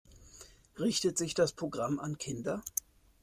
[0.79, 2.63] Richtet sich das Programm an Kinder?